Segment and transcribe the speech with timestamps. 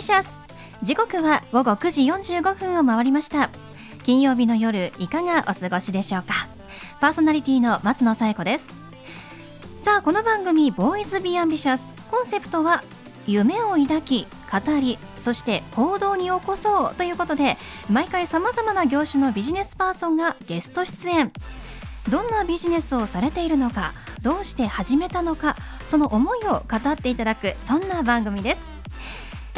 [0.00, 0.38] シャス
[0.82, 3.50] 時刻は午後9時45分を回りました。
[4.04, 6.48] 金曜日の夜いかがお過ごしでしょうか？
[7.00, 8.66] パーソナリティの松野紗友子です。
[9.82, 12.82] さあこの番組ボーイズビーアンビシャスコンセプトは
[13.26, 17.56] 夢を抱き語りそして行動に起こそうということで
[17.90, 21.30] 毎回さまざまな業種のビジネスパーソンがゲスト出演。
[22.08, 28.69] どんなビジネスをされているのかどうして始めたのかその思いを語っていただくそんな番組です。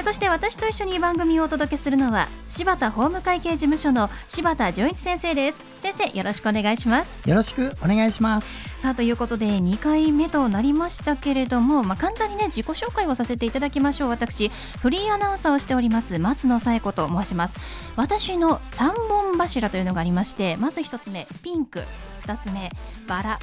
[0.05, 5.72] そして私と一緒に番組をお届けするのは柴田法務会計事務所の柴田純一先生です。
[5.83, 7.29] 先生よろしくお願いします。
[7.29, 8.63] よろしくお願いします。
[8.79, 14.09] さあということで2回目となりましたけれども、まあ、簡単にね自己紹介をさせていただきましょう。
[14.09, 14.49] 私
[14.81, 17.57] フリーアナウンサーをしております松野紗友子と申します。
[17.97, 21.81] 私の3本柱というのがありましてまず1つ目ピンク。
[22.27, 22.71] 2つ目
[23.09, 23.39] バラ。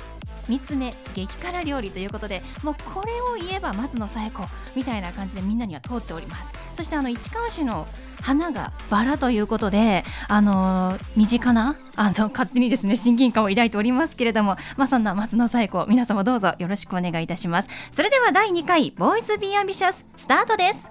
[0.47, 4.43] 3つ目激辛料理ということでもうこれを言えば松野紗友子
[4.77, 7.85] みたいな感じでみんなには通っておりますそしてあの市川市の
[8.21, 17.69] 花がバラということで、あのー、身近なあの勝手にですね親近感を抱いておりますけれども、まあ、そんな松野紗友子皆様どうぞよろしくお願いいたします。
[17.91, 20.87] それでは第2回ボーイズビーアンビシャススタートです。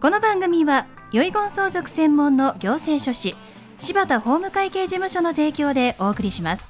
[0.00, 3.36] この番組は遺言相続専門の行政書士
[3.78, 6.68] 柴田法務会計事務所の提供でお送りします。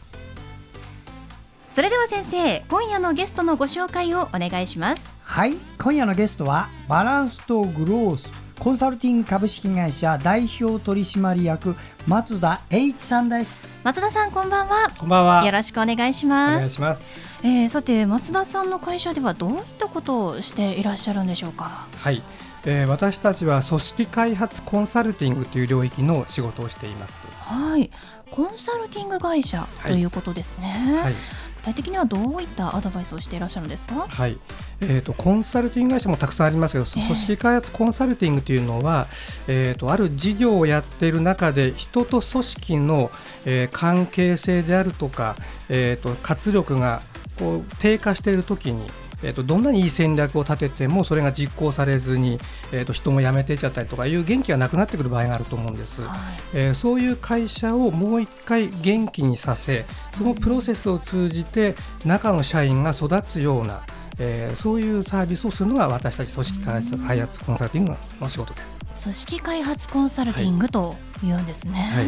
[1.71, 5.18] それでは先生今夜のゲストのご紹介をお願いします。
[5.31, 5.57] はい。
[5.79, 11.77] 今夜のゲストはバランスとグロースコンサルティング株式会社代表取締役
[12.07, 13.69] 松田栄一さんです。
[13.85, 14.91] 松田さんこんばんは。
[14.99, 15.45] こんばんは。
[15.45, 16.57] よろしくお願いします。
[16.57, 17.03] お願いします。
[17.45, 21.87] えー、さて松田さんの会社ではどういったことをしていらっしゃるんでしょうか？
[21.95, 22.23] はい。
[22.65, 27.23] えー、私たちは組織開発コンサルティングという領域の仕事をしています。
[27.43, 27.91] はい。
[28.31, 31.15] コンサルティング会社ということですね、はい、はい
[31.59, 34.39] 具体的にはどういったアドバイスをしていらっしゃるんですか、はい。
[34.81, 39.07] えーと、コンサルティング会社もたくさんありますけど、組織開発コンサルティングというのは、
[39.47, 43.11] えーと、ある事業をやっている中で人と組織の、
[43.45, 45.37] えー、関係性であるとか、
[45.69, 47.03] えーと活力が
[47.39, 48.87] こう低下しているときに
[49.23, 52.39] えーと、どんなにいい戦略を立ててもそれが実行されずに、
[52.73, 56.19] えーと、人も辞めていっちゃったりとかいう元気がなくなってくる場合があると思うんです、はい、
[56.55, 59.85] えー、そういう会社をもう一回元気にさせ
[60.17, 61.75] そのプロセスを通じて
[62.05, 63.81] 中の社員が育つような、
[64.21, 68.79] えー、そういうサービスをするのが私たち組織開発開発コンサルティングの仕事です。
[69.03, 72.07] 組織開発コンサルティングというんですね、はい。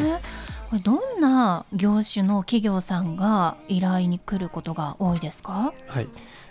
[0.70, 5.72] これどんな業種の企業さんが依頼に来ることが多いですか？
[5.86, 6.08] はい。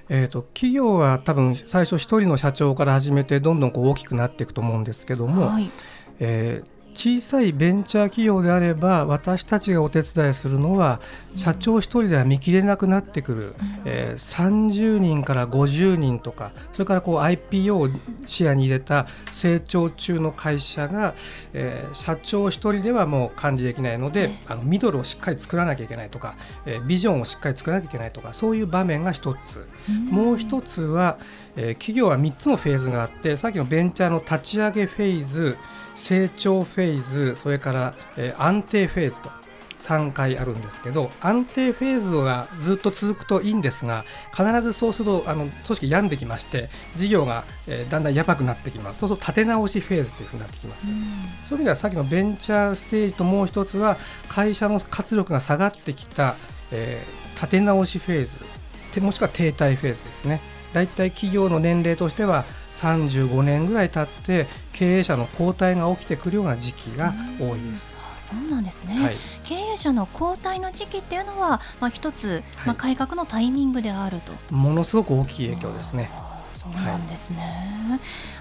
[0.09, 5.69] えーと、企業は多分最初1人の社長から始めてどんどんこう大きくなっていくと思うんですけども、はい、
[6.19, 10.99] えー小さいベンチャー企業であれば私たちがお手伝いするのは
[11.37, 13.55] 社長1人では見切れなくなってくる、
[13.85, 17.89] えー、30人から50人とかそれからこう IPO を
[18.27, 21.13] 視野に入れた成長中の会社が、
[21.53, 29.69] えー、社長1人ではもう管理できないのであのミドルをしっかり作らなきゃいけないとか、えー、ビジョンをしっかり作らなきゃいけないとかそういう場面が1つ。
[30.11, 31.17] もう1つは、
[31.55, 35.57] え企業は3つのフェーズがあってさっきのベンチャーの立ち上げフェーズ
[35.99, 36.88] 成長フェーズ
[37.35, 39.29] それから、えー、安定フェーズと
[39.79, 44.05] 3回あるんですけど安定フェーズがずっと続くといいんですが
[44.35, 48.99] 必ずそうするとあの組織病んできまして事業が、えー、だんだんやばくなってきます。
[48.99, 56.35] そうすると立て直しフェーズというふうになってきます、そういう意味ではさっきのベンチャーステージともう一つは会社の活力が下がってきた、
[56.71, 60.41] えー、立て直しフェーズもしくは停滞フェーズですね。
[60.73, 62.45] だいたい企業の年齢としては
[62.79, 67.99] 35年ぐらい経って経営者の交代が起きてくるような時期が多いです。
[68.19, 76.11] そうなんですね、はい、経営者の交代の時期っていうのは、まあ、一つ、まあ、改革のタイミングであると、ものすごく大きい影響ですね。
[76.53, 77.37] そうなんですね、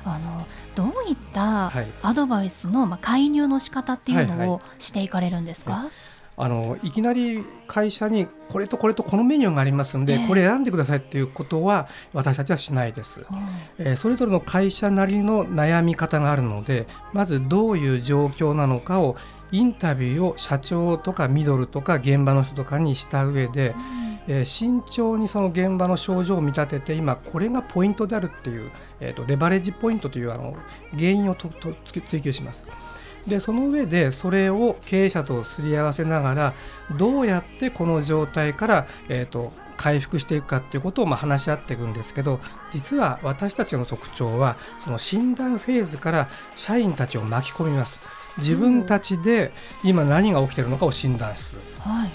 [0.05, 5.93] はい、あのどういったアドバイスの、まあ、介入の仕方っていうのをしていかれるんですか、はいはい
[6.41, 13.27] あのいきなり会社にこれとこれとこのメニューがありますんで、えー、これ選んでくださいっていうことは私たちはしないです、うん、
[13.79, 19.17] えー、それぞれの会社なりの悩み方があるのでまずどういう状況なのかを
[19.51, 28.71] インタビューを社長とかミドルとか現場の人とかにした上で、うん、えー、慎重にその現場の症状を見立てて今これがポイントであるっていう、
[29.01, 30.55] えーと、レバレッジポイントというあの
[30.93, 31.73] 原因をとと
[32.07, 32.69] 追求します。
[33.29, 36.55] でその上でそれを経営者とすり合わせながら
[36.97, 42.41] どうやってこの状態から、えーと、回復していくかっていうことをま話し合っていくんですけど
[42.73, 47.99] 実は私たちの特徴はその診断フェーズから社員たちを巻き込みます。
[48.39, 49.53] 自分たちで
[49.83, 52.11] 今何が起きてるのかを診断する、はい、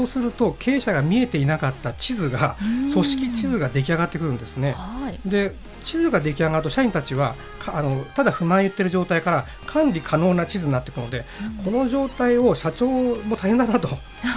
[0.00, 2.56] そうすると経営者が見えていなかった地図が
[2.92, 4.74] 組織地図が出来上がってくるんですね。
[5.26, 5.54] で
[5.84, 7.34] 地図が出来上がると社員たちは
[7.66, 11.24] あのただ不満言ってる状態から管理可能な地図になっていくので、
[11.58, 13.88] うん、この状態を社長も大変だなと。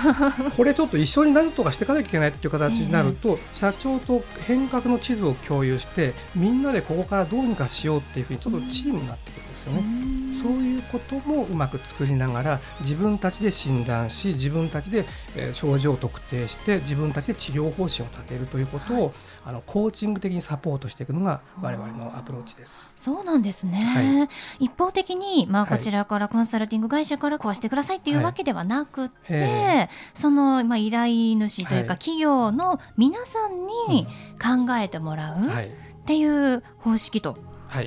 [0.58, 9.80] これちょっと一緒になるとかしていかなきゃいけないっていう形になると、えー、社長と変革の地図を共有してみんなでここからどうにかしようっていうふうにちょっとチームになってくるんですよね。
[9.80, 10.03] うん
[10.44, 15.06] そういうこともうまく作りながら自分たちで診断し自分たちで、
[15.38, 19.14] え症状を特定して自分たちで治療方針を立てるということを、はい、
[19.46, 22.72] あのコーチング的にサポートしていくのが我々のアプローチです。
[22.98, 24.26] そうなんですね、は
[24.60, 34.08] い、一方的に、まあ、こちらからコンサルティング会社からこうしてくださいっていうわけではなくて、はいその、まあ、依頼主というか企業の皆さんに
[34.42, 37.38] 考えてもらうっていう方式と、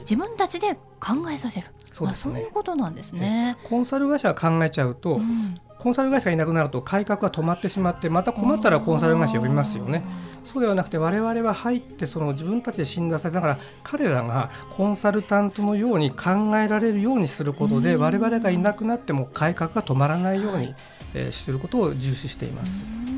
[0.00, 1.68] 自分たちで考えさせる。
[1.96, 3.56] そうですね、そういうことなんですね。
[3.64, 10.02] コンサル会社が考えちゃうと、うん、コンサル会社がいなくなると改革が止まってしまってまた困ったらコンサル会社呼びますよね。
[10.44, 20.74] そうではなくて我々は入ってその自分たちで診断されながら彼らがコンサルタントのように考えられるようにすることで我々がいなくなっても改革が止まらないように、
[21.14, 23.15] えすることを重視しています。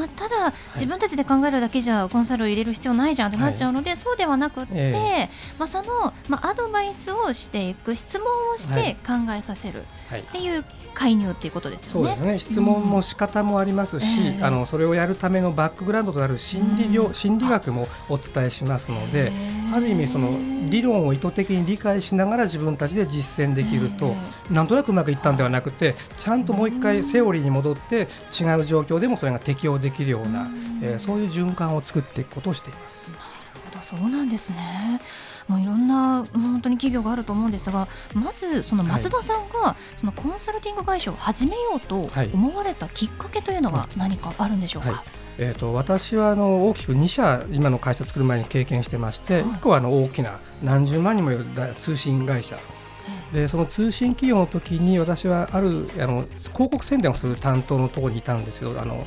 [0.00, 10.64] まあ、ただ、自分たちで考えるだけじゃコンサルを入れる必要ないじゃんってなっちゃうので、はい、そうではなくて、えー、まあ、その、まあ、アドバイスをしていく質問をして考えさせるっていう
[10.94, 12.08] 介入っていうことですよね。
[12.08, 12.38] そうですね。
[12.38, 14.06] 質問も仕方もありますし、
[14.38, 19.32] うん、あのそれをやるためのバックグラウンドとなる心理療、うん、心理学もお伝えしますので、
[19.72, 20.30] ある意味その
[20.68, 24.14] 理論を意図的に理解しながら自分たちで実践できると、
[24.50, 30.50] なんとなくうまくいったんではなくてちゃんともう一回セオリーに戻って違う状況でもそれが適用できるような、
[30.82, 33.10] えー、そういう循環を作っていくことをしています。
[33.10, 33.20] なる
[33.70, 35.00] ほどそうなんですね。
[35.48, 51.46] もういろんな本当に企業があると思うんですがまずその松田さんがそのコンサルティング会社を始めようと思われたきっかけというのは何かあるんでしょうか、はいはいえーと、私はあの大きく2社今の会社を作る前に経験してまして、はい、1個はあの大きな何十万人もいる
[51.80, 52.56] 通信会社。
[53.32, 59.04] でその通信企業の時に私はあるあの広告宣伝をする担当のところにいたんですけどあの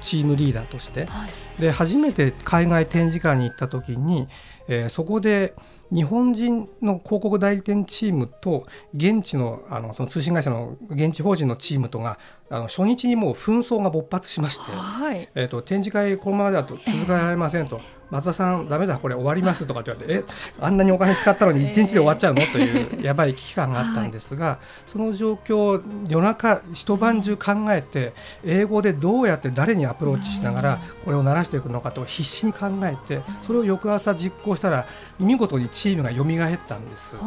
[0.00, 1.26] チームリーダーとして、は
[1.58, 4.28] い、で初めて海外展示会に行った時に、
[4.68, 5.54] えー、そこで
[5.90, 12.18] 日本人の広告代理店チームと現地のあのその通信会社の現地法人のチームとが
[12.48, 17.76] あの初日にもう紛争が勃発しまして、はい、えーと、展示会このままだと続けられませんと。
[17.76, 28.12] えー松田さん、だめだ、これ終わりますとかって言われて、えあんなにお金使ったのに1日で終わっちゃうの、というやばい危機感があったんですが、その状況を夜中、一晩中考えて、
[28.44, 34.84] 英語でどうやって誰にアプローチしながら、これを鳴らしていくのかと必死に考えて、それを翌朝実行したら、
[35.18, 37.16] 見事にチームが蘇ったんです。
[37.16, 37.24] こ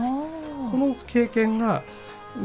[0.78, 1.81] の経験が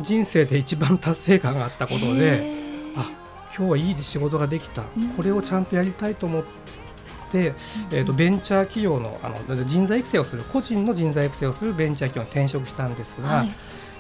[0.01, 2.55] 人生で一番達成感があったことで、
[2.97, 3.11] あ
[3.55, 4.81] 今日はいい仕事ができた、
[5.15, 6.90] これをちゃんとやりたいと思って。、
[7.39, 13.51] えー、とベンチャー企業のあの人材育成をする個人の人材育成をするベンチャー企業に転職したんですが、はい、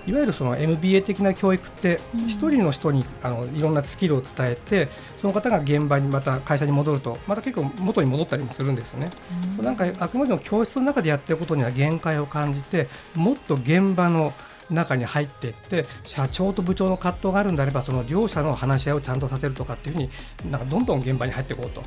[0.06, 4.88] いわゆるその MBA 的な教育って一人の人にあのいろんなスキルを伝えて
[5.20, 9.10] その方が現場にまた会社に戻るとまた結構元に戻ったりもするんですね。
[9.60, 14.32] なんかあくまでも教室の中でやってることには限界を感じてもっと現場の
[14.70, 20.10] 中に入っていって社長と部長の葛藤があるんであればその両者の話し合いをちゃんとさせるとかっていうふうに
[20.50, 21.82] なんかどんどん現場に入っていこうと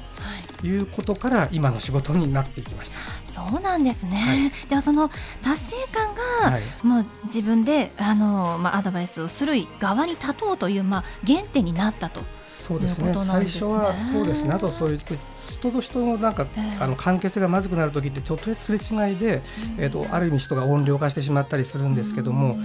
[0.65, 0.73] い。
[0.77, 2.97] うことから今の仕事になっていきました。
[3.31, 5.09] そうなんですね、はい、ではその
[5.41, 12.21] 達成感が、もう自分であの、まあ、アドバイスをする側に立とうという、まあ、原点になったと
[12.67, 15.15] そうですね、最初はそうですね、あとそういって
[15.51, 19.41] 人と人のなんか、えー、あの関係性がまずくなるときってちょっとすれ違いで、
[19.77, 22.57] えーと、ある意味人が音量化してしまったりするんですけども、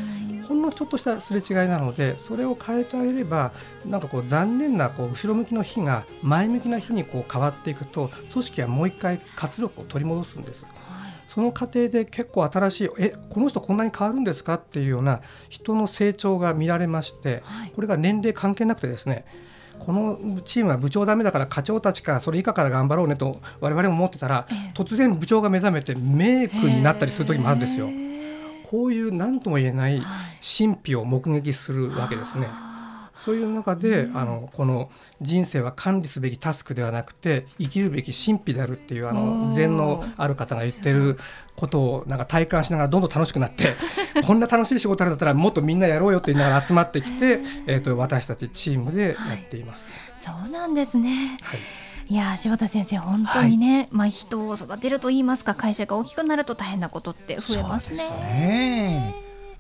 [0.49, 3.53] ほんのちょっとしたすれ違いなのでそれを変えてあげれば
[3.85, 10.65] なんかこう残念なこう後ろ向きの日が前向きな日にこう変わっていくと組織はもう一回活力を取り戻すんです。
[11.29, 14.55] その過程で結構新しいえこの人こんなに変わるんですか？
[14.55, 17.43] っていうような人の成長が見られまして、
[17.75, 19.27] これが年齢関係なくてですね
[19.79, 27.89] このチームは部長ダメだから課長たちかそれ以下から頑張ろうねと我々も思ってたら、突然部長が目覚めてメイクになったりする時もあるんですよ。
[28.71, 30.03] こういう何とも言えない
[30.59, 32.47] 神秘を目撃するわけですね。
[33.29, 41.19] そういう中で、うん、あのこの人生は管理すべきタスクではなくて生きるべき神秘であるっていうあの禅のある方が言ってる
[41.55, 43.75] ことをなんか体感しながらどんどん楽しくなって
[44.27, 49.93] こんな楽しい仕事あるんだったらもっとみんなやろうよって言いながら集まってきて、えー、と私たちチームでやっています。
[49.93, 51.61] はい、そうなんですね、はい。
[52.11, 59.15] いや柴田先生本当にね、はい、まあ人を育てると言いますか会社が大きくなると大変なことって増えますね。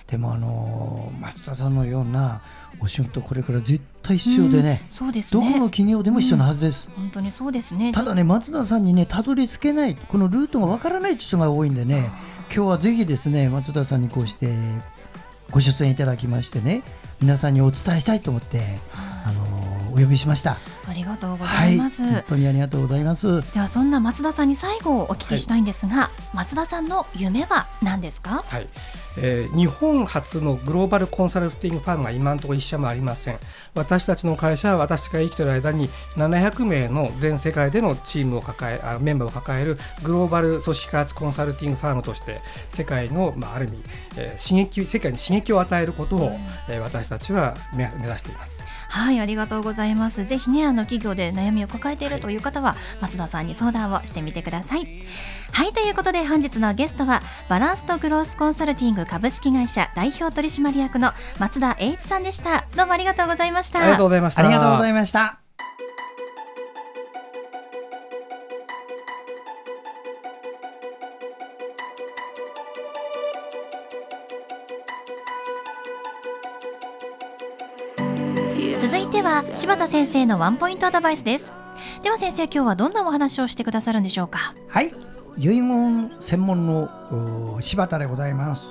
[0.07, 2.41] でもあの松田さんのような
[2.81, 7.93] お仕事これから絶対必要でねうん、そうですどこねの企業でも必要なはずです、本当にそうですね。
[7.93, 12.11] ただね松田さんにねたどり着けないこのルートがわからない人が多いんでね
[12.55, 14.53] 今日はぜひですね松田さんにこうして
[15.51, 16.83] ご出演いただきましてね
[17.21, 18.79] 皆さんにお伝えしたいと思って
[19.25, 20.59] あのお呼びしました。
[20.87, 23.43] ありがとうござはいいます、本当にありがとうございます。
[23.53, 28.45] ではそんな松田さんに最後お聞きしたいんですが、松田さんの夢は何ですか？
[28.47, 28.69] はい
[29.17, 33.39] えー日本初のグローバルコンサルティングファームが今のところ一社もありません
[33.75, 43.83] 私たちの会社は私が生きている間に700名の全世界でのチームを抱えあメンバーを抱えるグローバル組織開発コンサルティングファームとして世界の、まあ、ある意味、
[44.17, 46.31] えー刺激世界に刺激を与えることを、
[46.69, 48.68] えー私たちは目目指しています。
[48.89, 50.25] はいありがとうございます。
[50.25, 54.87] ぜひねあの企業で悩みを抱えているという方は、松田さんに相談をしてみてください。
[55.53, 62.67] はいということで本日のゲストはバランスとグロースコンサルティング株式会社代表取締役の松田栄一さんでした。
[62.77, 63.81] どうもありがとうございました。
[63.81, 64.43] ありがとうございました。
[64.43, 65.48] ありがとうございました
[78.81, 81.53] 続いては柴田先生のワンポイントアドバイスです。
[82.05, 84.55] では先生今日はどんなお話をしてくださるんでしょうか？
[84.69, 84.95] はい。
[85.37, 88.69] 遺言専門の柴田でございます。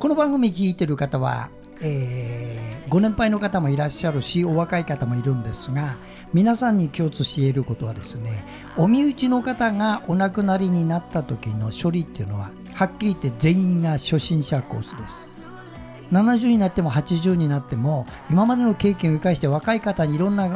[0.00, 1.50] この番組聞いてる方は、
[1.80, 5.96] えーご年配の方もいらっしゃるしお若い方もいるんですが
[6.32, 8.44] 皆さんに共通して言えることはですね
[8.76, 15.35] お身内の方がお亡くなりになった時の処理っていうのははっきり言って全員が初心者コースです。
[16.12, 20.48] 70になっても80になっても今までの経験を生かして若い方にいろんな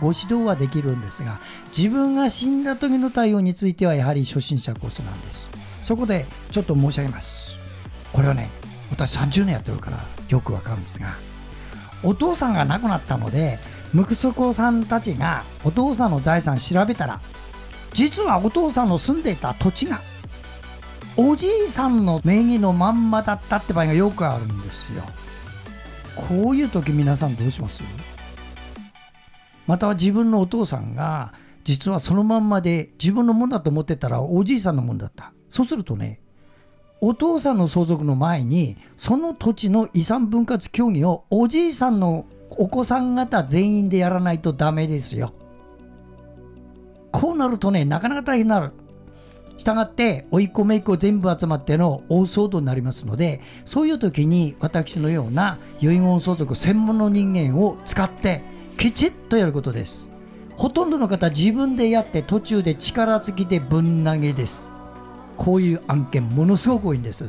[0.00, 1.40] ご指導はできるんですが
[1.76, 5.50] 自分が死んだ時の対応についてはやはり初心者コースなんです。
[5.82, 7.58] そこでちょっと申し上げます。
[8.12, 8.50] これはね
[8.90, 11.14] 私30年やってるからよくわかるんですが
[12.02, 13.58] お父さんが亡くなったので
[13.94, 17.20] 息子さんたちがお父さんの財産調べたら
[17.92, 20.00] 実はお父さんの住んでいた土地が
[21.16, 25.02] おじいさんの名義のまんまだったって場合がよくあるんですよ。
[26.16, 27.82] こういう時皆さんどうします？
[29.66, 31.32] または自分のお父さんが
[31.64, 35.32] 実はそのまんまで自分のもんだと思ってたらおじいさんのもんだった。
[35.50, 36.20] そうするとね、
[37.00, 45.34] お父さんの相続の前にその土地の遺産分割協議をおじいさんのお子さん方全員でやらないとダメですよ。
[47.12, 48.72] こうなるとね、なかなか大変になる。
[49.60, 58.40] したがって、甥っ子姪っ子全部集まっての大騒動になりますので、そういう時に私のような遺言相続専門の人間を使って、
[58.78, 60.08] きちっとやることです。
[60.56, 64.72] ほとんどの方、自分でやって途中で力尽きでぶん投げです。
[65.36, 67.26] こういう案件、ものすごく多いんです。
[67.26, 67.28] し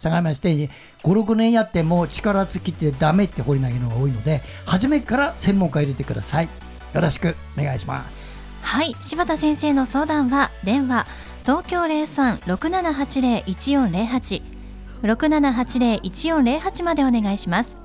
[0.00, 0.70] たがいまして、5、
[1.02, 6.48] 6年やっても力尽きてダメって放り投げのが多いので、初めから専門家入れてください。
[6.94, 8.27] よろしくお願いします。
[8.68, 11.06] はい柴田先生の相談は電話
[11.40, 14.42] 東京0367801408
[15.02, 17.78] 6780-1408までお願いします。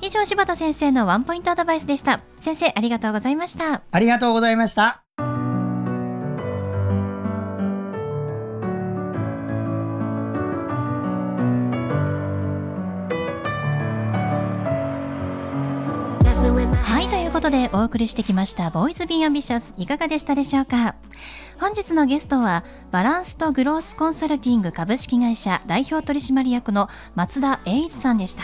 [0.00, 2.20] 以上柴田先生のワンポイントアドバイスでした。
[2.40, 3.82] 先生ありがとうございました。
[3.90, 5.04] ありがとうございました。
[16.42, 20.96] はいということでお送りしてきましたボーイズビーアンビシャスいかがでしたでしょうか？
[21.60, 28.42] 本日のゲストはバランスとグロースコンサルティング株式会社代表取締役の松田栄一さんでした。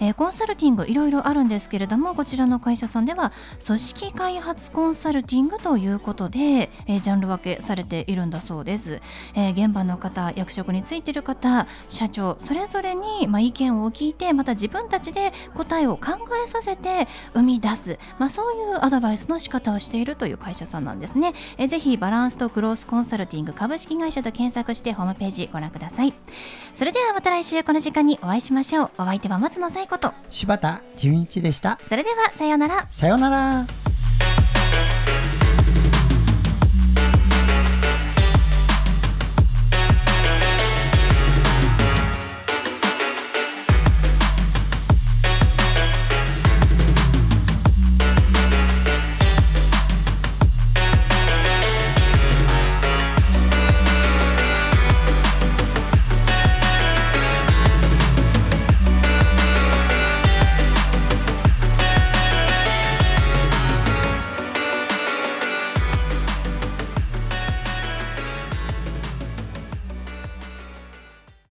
[0.00, 3.32] えーコンサルティングいろいろあるんですけれどもこちらの会社さんでは
[3.64, 9.00] 組織開発コンサルティングということで、えージャンル分けされているんだそうです、
[9.34, 26.14] えー現場の方役職についている方社長それぞれに、まあ、意見を聞いてまた自分たちで答えを考えさせて生み出す、まあ、そういうアドバイスの仕方をしているという会社さんなんですね、えーぜひバランスとグロースコンサルティング株式会社と検索してホームページご覧ください。
[26.74, 28.90] それではまた来週この時間にお会いしましょう。
[28.98, 31.78] お相手は松野紗友子と柴田純一でした。
[31.88, 33.87] それではさようならさようなら。